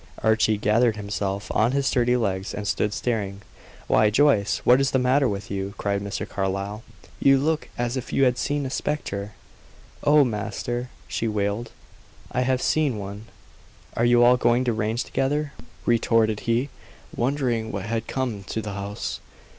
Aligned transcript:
Archie 0.23 0.57
gathered 0.57 0.95
himself 0.95 1.51
on 1.51 1.73
his 1.73 1.85
sturdy 1.85 2.17
legs, 2.17 2.55
and 2.55 2.67
stood 2.67 2.91
staring. 2.91 3.43
"Why, 3.85 4.09
Joyce! 4.09 4.57
What 4.63 4.81
is 4.81 4.89
the 4.89 4.97
matter 4.97 5.29
with 5.29 5.51
you?" 5.51 5.75
cried 5.77 6.01
Mr. 6.01 6.27
Carlyle. 6.27 6.81
"You 7.19 7.37
look 7.37 7.69
as 7.77 7.95
if 7.95 8.11
you 8.11 8.23
had 8.23 8.39
seen 8.39 8.65
a 8.65 8.71
spectre." 8.71 9.33
"Oh, 10.03 10.23
master!" 10.23 10.89
she 11.07 11.27
wailed, 11.27 11.69
"I 12.31 12.41
have 12.41 12.63
seen 12.63 12.97
one." 12.97 13.25
"Are 13.95 14.03
you 14.03 14.23
all 14.23 14.37
going 14.37 14.63
deranged 14.63 15.05
together?" 15.05 15.53
retorted 15.85 16.39
he, 16.49 16.69
wondering 17.15 17.71
what 17.71 17.85
had 17.85 18.07
come 18.07 18.43
to 18.45 18.59
the 18.59 18.73
house. 18.73 19.19